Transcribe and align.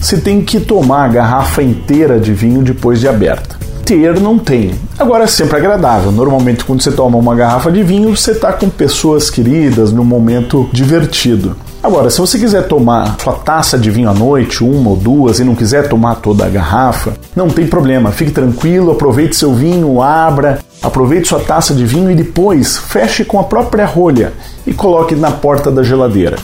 se 0.00 0.18
tem 0.18 0.40
que 0.40 0.58
tomar 0.58 1.04
a 1.04 1.08
garrafa 1.08 1.62
inteira 1.62 2.18
de 2.18 2.32
vinho 2.32 2.62
depois 2.62 2.98
de 2.98 3.06
aberta. 3.06 3.56
Ter 3.84 4.18
não 4.20 4.38
tem. 4.38 4.72
Agora 4.98 5.24
é 5.24 5.26
sempre 5.26 5.56
agradável. 5.56 6.10
Normalmente, 6.12 6.64
quando 6.64 6.80
você 6.80 6.92
toma 6.92 7.18
uma 7.18 7.34
garrafa 7.34 7.70
de 7.70 7.82
vinho, 7.82 8.16
você 8.16 8.30
está 8.30 8.52
com 8.52 8.68
pessoas 8.68 9.28
queridas 9.28 9.92
num 9.92 10.04
momento 10.04 10.68
divertido. 10.72 11.56
Agora, 11.82 12.10
se 12.10 12.20
você 12.20 12.38
quiser 12.38 12.68
tomar 12.68 13.16
sua 13.18 13.32
taça 13.32 13.78
de 13.78 13.90
vinho 13.90 14.08
à 14.08 14.14
noite, 14.14 14.62
uma 14.62 14.90
ou 14.90 14.96
duas, 14.96 15.40
e 15.40 15.44
não 15.44 15.54
quiser 15.54 15.88
tomar 15.88 16.16
toda 16.16 16.44
a 16.44 16.48
garrafa, 16.48 17.14
não 17.34 17.48
tem 17.48 17.66
problema. 17.66 18.12
Fique 18.12 18.30
tranquilo, 18.30 18.92
aproveite 18.92 19.34
seu 19.34 19.54
vinho, 19.54 20.02
abra, 20.02 20.60
aproveite 20.82 21.28
sua 21.28 21.40
taça 21.40 21.74
de 21.74 21.84
vinho 21.84 22.10
e 22.10 22.14
depois 22.14 22.76
feche 22.76 23.24
com 23.24 23.40
a 23.40 23.44
própria 23.44 23.86
rolha 23.86 24.32
e 24.66 24.74
coloque 24.74 25.14
na 25.14 25.30
porta 25.30 25.70
da 25.70 25.82
geladeira. 25.82 26.36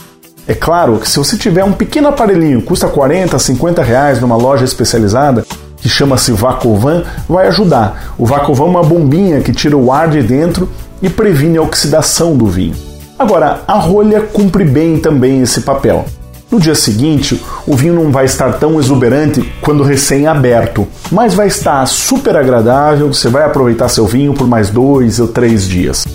É 0.47 0.55
claro 0.55 0.97
que 0.97 1.09
se 1.09 1.17
você 1.17 1.35
tiver 1.35 1.65
um 1.65 1.73
pequeno 1.73 2.07
aparelhinho, 2.07 2.61
custa 2.61 2.87
40, 2.87 3.37
50 3.37 3.83
reais 3.83 4.21
numa 4.21 4.37
loja 4.37 4.63
especializada, 4.63 5.45
que 5.75 5.89
chama-se 5.89 6.31
Vacovan, 6.31 7.03
vai 7.27 7.47
ajudar. 7.47 8.13
O 8.17 8.25
Vacovan 8.25 8.63
é 8.63 8.69
uma 8.69 8.83
bombinha 8.83 9.41
que 9.41 9.51
tira 9.51 9.75
o 9.75 9.91
ar 9.91 10.07
de 10.07 10.23
dentro 10.23 10.69
e 11.01 11.09
previne 11.09 11.57
a 11.57 11.61
oxidação 11.61 12.35
do 12.37 12.45
vinho. 12.47 12.75
Agora, 13.19 13.61
a 13.67 13.73
rolha 13.73 14.21
cumpre 14.21 14.63
bem 14.63 14.97
também 14.97 15.41
esse 15.41 15.61
papel. 15.61 16.05
No 16.49 16.61
dia 16.61 16.75
seguinte, 16.75 17.43
o 17.65 17.75
vinho 17.75 17.93
não 17.93 18.09
vai 18.09 18.23
estar 18.23 18.53
tão 18.53 18.79
exuberante 18.79 19.41
quando 19.61 19.83
recém-aberto, 19.83 20.87
mas 21.11 21.33
vai 21.33 21.47
estar 21.47 21.85
super 21.85 22.37
agradável, 22.37 23.13
você 23.13 23.27
vai 23.27 23.43
aproveitar 23.43 23.89
seu 23.89 24.05
vinho 24.05 24.33
por 24.33 24.47
mais 24.47 24.69
dois 24.69 25.19
ou 25.19 25.27
três 25.27 25.67
dias. 25.67 26.05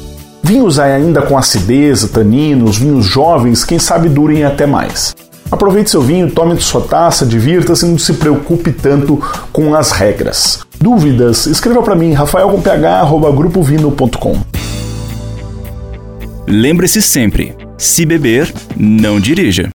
Vinhos 0.43 0.79
ainda 0.79 1.23
com 1.23 1.39
acidez, 1.39 2.05
taninos, 2.11 2.77
vinhos 2.79 3.07
jovens, 3.07 3.65
quem 3.65 3.79
sabe 3.79 4.09
durem 4.09 4.43
até 4.45 4.67
mais. 4.67 5.15
Aproveite 5.51 5.91
seu 5.91 6.01
vinho, 6.01 6.31
tome 6.31 6.59
sua 6.61 6.81
taça, 6.81 7.27
divirta-se 7.27 7.85
e 7.85 7.89
não 7.89 7.99
se 7.99 8.15
preocupe 8.15 8.73
tanto 8.73 9.23
com 9.53 9.75
as 9.75 9.91
regras. 9.93 10.61
Dúvidas? 10.81 11.45
Escreva 11.47 11.83
para 11.83 11.95
mim, 11.95 12.15
rafael.ph.grupovino.com. 12.15 14.41
Lembre-se 16.47 17.03
sempre: 17.03 17.55
se 17.77 18.07
beber, 18.07 18.51
não 18.77 19.21
dirija. 19.21 19.71